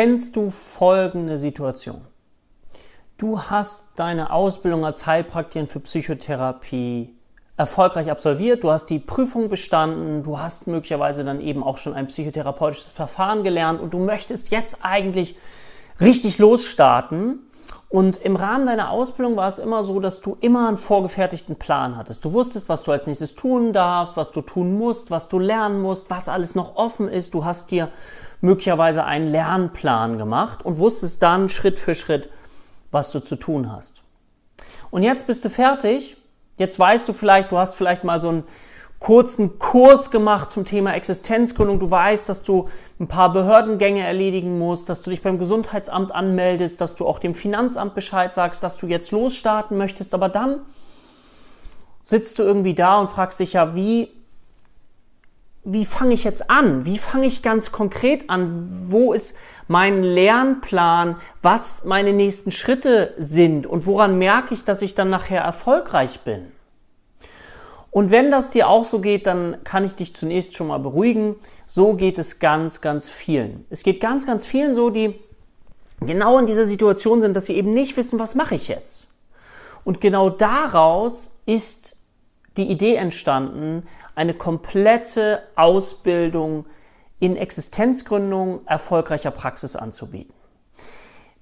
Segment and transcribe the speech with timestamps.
[0.00, 2.02] Kennst du folgende Situation?
[3.16, 7.16] Du hast deine Ausbildung als Heilpraktikerin für Psychotherapie
[7.56, 12.06] erfolgreich absolviert, du hast die Prüfung bestanden, du hast möglicherweise dann eben auch schon ein
[12.06, 15.34] psychotherapeutisches Verfahren gelernt und du möchtest jetzt eigentlich
[16.00, 17.40] richtig losstarten.
[17.88, 21.96] Und im Rahmen deiner Ausbildung war es immer so, dass du immer einen vorgefertigten Plan
[21.96, 22.24] hattest.
[22.24, 25.80] Du wusstest, was du als nächstes tun darfst, was du tun musst, was du lernen
[25.80, 27.32] musst, was alles noch offen ist.
[27.32, 27.88] Du hast dir
[28.40, 32.28] möglicherweise einen Lernplan gemacht und wusstest dann Schritt für Schritt,
[32.90, 34.02] was du zu tun hast.
[34.90, 36.18] Und jetzt bist du fertig
[36.58, 38.44] Jetzt weißt du vielleicht, du hast vielleicht mal so einen
[38.98, 41.78] kurzen Kurs gemacht zum Thema Existenzgründung.
[41.78, 46.80] Du weißt, dass du ein paar Behördengänge erledigen musst, dass du dich beim Gesundheitsamt anmeldest,
[46.80, 50.14] dass du auch dem Finanzamt Bescheid sagst, dass du jetzt losstarten möchtest.
[50.14, 50.60] Aber dann
[52.02, 54.10] sitzt du irgendwie da und fragst dich ja, wie,
[55.62, 56.84] wie fange ich jetzt an?
[56.84, 58.86] Wie fange ich ganz konkret an?
[58.88, 59.36] Wo ist
[59.68, 65.42] mein Lernplan, was meine nächsten Schritte sind und woran merke ich, dass ich dann nachher
[65.42, 66.50] erfolgreich bin.
[67.90, 71.36] Und wenn das dir auch so geht, dann kann ich dich zunächst schon mal beruhigen.
[71.66, 73.66] So geht es ganz, ganz vielen.
[73.70, 75.18] Es geht ganz, ganz vielen so, die
[76.00, 79.12] genau in dieser Situation sind, dass sie eben nicht wissen, was mache ich jetzt.
[79.84, 81.96] Und genau daraus ist
[82.56, 86.66] die Idee entstanden, eine komplette Ausbildung
[87.20, 90.34] in Existenzgründung erfolgreicher Praxis anzubieten.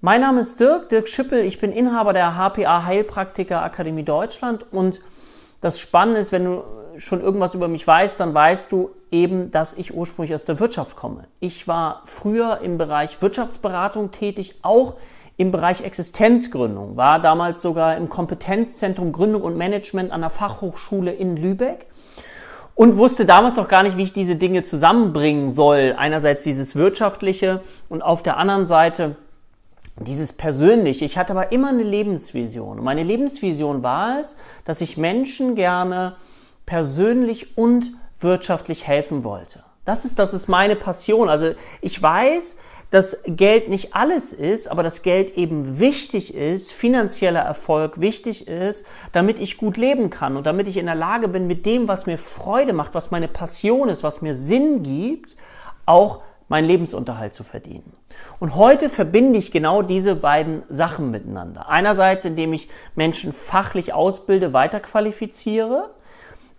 [0.00, 1.44] Mein Name ist Dirk, Dirk Schippel.
[1.44, 5.00] Ich bin Inhaber der HPA Heilpraktiker Akademie Deutschland und
[5.64, 6.62] das Spannende ist, wenn du
[6.98, 10.94] schon irgendwas über mich weißt, dann weißt du eben, dass ich ursprünglich aus der Wirtschaft
[10.94, 11.24] komme.
[11.40, 14.94] Ich war früher im Bereich Wirtschaftsberatung tätig, auch
[15.38, 21.36] im Bereich Existenzgründung, war damals sogar im Kompetenzzentrum Gründung und Management an der Fachhochschule in
[21.36, 21.86] Lübeck
[22.74, 25.94] und wusste damals auch gar nicht, wie ich diese Dinge zusammenbringen soll.
[25.96, 29.16] Einerseits dieses wirtschaftliche und auf der anderen Seite
[29.96, 31.04] dieses persönliche.
[31.04, 32.78] Ich hatte aber immer eine Lebensvision.
[32.78, 36.16] Und meine Lebensvision war es, dass ich Menschen gerne
[36.66, 39.62] persönlich und wirtschaftlich helfen wollte.
[39.84, 41.28] Das ist, das ist meine Passion.
[41.28, 42.58] Also ich weiß,
[42.90, 48.86] dass Geld nicht alles ist, aber dass Geld eben wichtig ist, finanzieller Erfolg wichtig ist,
[49.12, 52.06] damit ich gut leben kann und damit ich in der Lage bin, mit dem, was
[52.06, 55.36] mir Freude macht, was meine Passion ist, was mir Sinn gibt,
[55.86, 57.92] auch meinen Lebensunterhalt zu verdienen.
[58.38, 61.68] Und heute verbinde ich genau diese beiden Sachen miteinander.
[61.68, 65.90] Einerseits, indem ich Menschen fachlich ausbilde, weiterqualifiziere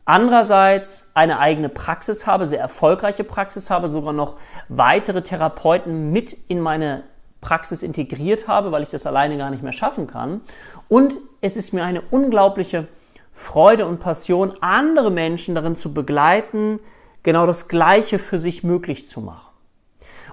[0.06, 4.38] andererseits eine eigene Praxis habe, sehr erfolgreiche Praxis habe, sogar noch
[4.70, 7.04] weitere Therapeuten mit in meine
[7.42, 10.42] Praxis integriert habe, weil ich das alleine gar nicht mehr schaffen kann.
[10.88, 12.88] Und es ist mir eine unglaubliche
[13.34, 16.80] Freude und Passion, andere Menschen darin zu begleiten,
[17.24, 19.55] genau das Gleiche für sich möglich zu machen.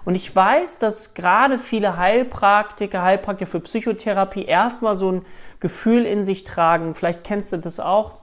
[0.04, 5.24] Und ich weiß, dass gerade viele Heilpraktiker, Heilpraktiker für Psychotherapie erstmal so ein
[5.60, 8.14] Gefühl in sich tragen, vielleicht kennst du das auch,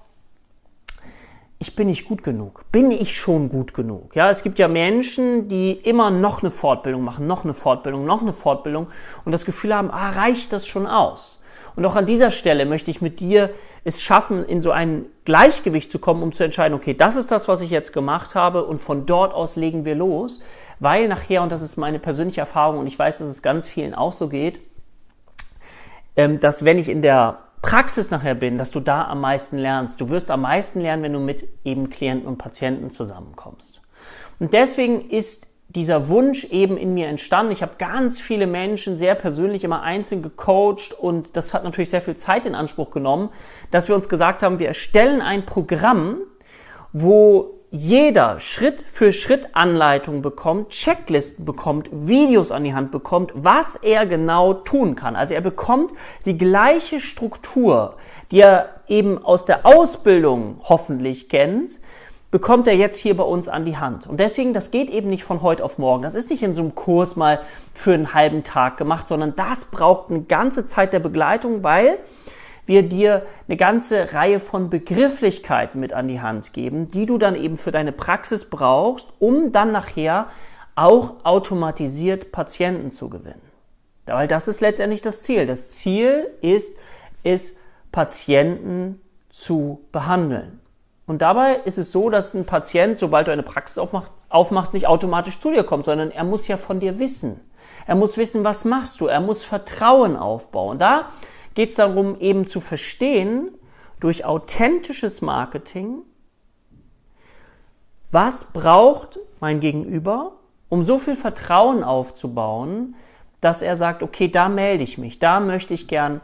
[1.62, 2.64] ich bin nicht gut genug.
[2.72, 4.16] Bin ich schon gut genug?
[4.16, 8.22] Ja, es gibt ja Menschen, die immer noch eine Fortbildung machen, noch eine Fortbildung, noch
[8.22, 8.88] eine Fortbildung
[9.25, 11.44] und das Gefühl haben, ah, reicht das schon aus?
[11.75, 13.52] Und auch an dieser Stelle möchte ich mit dir
[13.84, 17.48] es schaffen, in so ein Gleichgewicht zu kommen, um zu entscheiden, okay, das ist das,
[17.50, 20.42] was ich jetzt gemacht habe und von dort aus legen wir los,
[20.80, 23.94] weil nachher, und das ist meine persönliche Erfahrung und ich weiß, dass es ganz vielen
[23.94, 24.62] auch so geht,
[26.16, 30.00] ähm, dass wenn ich in der Praxis nachher bin, dass du da am meisten lernst.
[30.00, 33.81] Du wirst am meisten lernen, wenn du mit eben Klienten und Patienten zusammenkommst.
[34.40, 37.52] Und deswegen ist dieser Wunsch eben in mir entstanden.
[37.52, 42.02] Ich habe ganz viele Menschen sehr persönlich immer einzeln gecoacht und das hat natürlich sehr
[42.02, 43.30] viel Zeit in Anspruch genommen,
[43.69, 46.22] dass wir uns gesagt haben, wir erstellen ein Programm,
[46.92, 53.75] wo jeder Schritt für Schritt Anleitung bekommt, Checklisten bekommt, Videos an die Hand bekommt, was
[53.75, 55.16] er genau tun kann.
[55.16, 55.91] Also er bekommt
[56.25, 57.96] die gleiche Struktur,
[58.31, 61.80] die er eben aus der Ausbildung hoffentlich kennt,
[62.31, 64.07] bekommt er jetzt hier bei uns an die Hand.
[64.07, 66.03] Und deswegen, das geht eben nicht von heute auf morgen.
[66.03, 67.39] Das ist nicht in so einem Kurs mal
[67.74, 71.98] für einen halben Tag gemacht, sondern das braucht eine ganze Zeit der Begleitung, weil
[72.69, 77.36] wir dir eine ganze Reihe von Begrifflichkeiten mit an die Hand geben, die du dann
[77.36, 80.27] eben für deine Praxis brauchst, um dann nachher
[80.75, 83.42] auch automatisiert Patienten zu gewinnen.
[84.06, 85.48] Weil das ist letztendlich das Ziel.
[85.48, 86.77] Das Ziel ist,
[87.24, 87.57] es
[87.92, 90.60] Patienten zu behandeln.
[91.07, 94.88] Und dabei ist es so, dass ein Patient, sobald du eine Praxis aufmachst, aufmachst, nicht
[94.88, 97.39] automatisch zu dir kommt, sondern er muss ja von dir wissen.
[97.88, 99.07] Er muss wissen, was machst du.
[99.07, 100.77] Er muss Vertrauen aufbauen.
[100.77, 101.10] Da
[101.59, 103.50] geht es darum, eben zu verstehen,
[104.00, 106.03] durch authentisches Marketing,
[108.11, 110.38] was braucht mein Gegenüber,
[110.69, 112.95] um so viel Vertrauen aufzubauen,
[113.41, 116.21] dass er sagt, okay, da melde ich mich, da möchte ich gern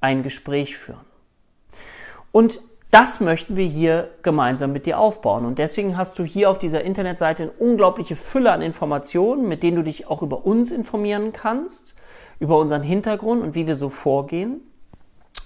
[0.00, 1.04] ein Gespräch führen.
[2.32, 5.44] Und das möchten wir hier gemeinsam mit dir aufbauen.
[5.44, 9.76] Und deswegen hast du hier auf dieser Internetseite eine unglaubliche Fülle an Informationen, mit denen
[9.76, 11.94] du dich auch über uns informieren kannst,
[12.40, 14.62] über unseren Hintergrund und wie wir so vorgehen.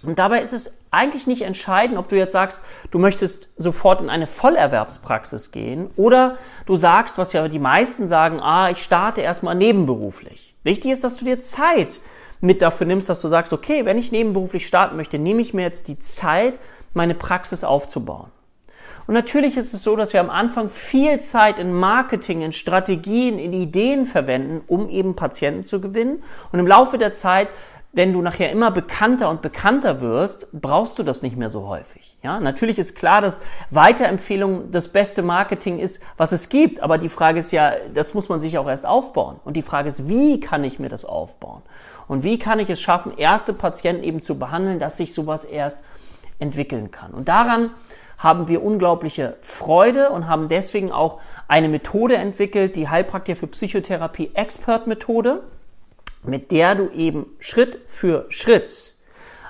[0.02, 4.10] Und dabei ist es eigentlich nicht entscheidend, ob du jetzt sagst, du möchtest sofort in
[4.10, 9.54] eine Vollerwerbspraxis gehen oder du sagst, was ja die meisten sagen, ah, ich starte erstmal
[9.54, 10.54] nebenberuflich.
[10.64, 12.00] Wichtig ist, dass du dir Zeit
[12.40, 15.62] mit dafür nimmst, dass du sagst, okay, wenn ich nebenberuflich starten möchte, nehme ich mir
[15.62, 16.54] jetzt die Zeit,
[16.94, 18.30] meine Praxis aufzubauen.
[19.06, 23.38] Und natürlich ist es so, dass wir am Anfang viel Zeit in Marketing, in Strategien,
[23.38, 26.22] in Ideen verwenden, um eben Patienten zu gewinnen.
[26.52, 27.48] Und im Laufe der Zeit,
[27.92, 32.16] wenn du nachher immer bekannter und bekannter wirst, brauchst du das nicht mehr so häufig.
[32.22, 33.40] Ja, natürlich ist klar, dass
[33.70, 36.80] Weiterempfehlung das beste Marketing ist, was es gibt.
[36.80, 39.40] Aber die Frage ist ja, das muss man sich auch erst aufbauen.
[39.44, 41.62] Und die Frage ist, wie kann ich mir das aufbauen?
[42.08, 45.84] Und wie kann ich es schaffen, erste Patienten eben zu behandeln, dass sich sowas erst
[46.38, 47.12] entwickeln kann.
[47.12, 47.70] Und daran
[48.18, 54.30] haben wir unglaubliche Freude und haben deswegen auch eine Methode entwickelt, die Heilpraktiker für Psychotherapie
[54.34, 55.42] Expert Methode,
[56.24, 58.94] mit der du eben Schritt für Schritt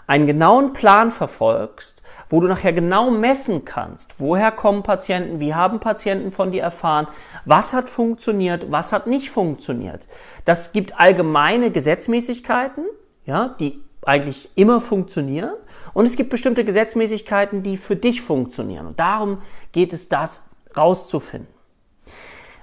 [0.06, 5.80] einen genauen Plan verfolgst, wo du nachher genau messen kannst, woher kommen Patienten, wie haben
[5.80, 7.06] Patienten von dir erfahren,
[7.44, 10.06] was hat funktioniert, was hat nicht funktioniert.
[10.44, 12.84] Das gibt allgemeine Gesetzmäßigkeiten,
[13.26, 15.52] ja, die eigentlich immer funktionieren.
[15.94, 18.86] Und es gibt bestimmte Gesetzmäßigkeiten, die für dich funktionieren.
[18.86, 19.38] Und darum
[19.72, 20.42] geht es, das
[20.76, 21.52] rauszufinden.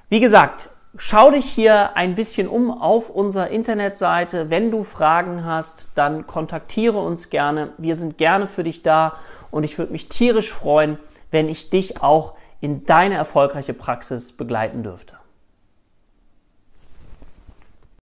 [0.10, 4.50] Wie gesagt, schau dich hier ein bisschen um auf unserer Internetseite.
[4.50, 7.74] Wenn du Fragen hast, dann kontaktiere uns gerne.
[7.78, 9.18] Wir sind gerne für dich da
[9.52, 10.98] und ich würde mich tierisch freuen,
[11.32, 15.19] wenn ich dich auch in deine erfolgreiche Praxis begleiten dürfte.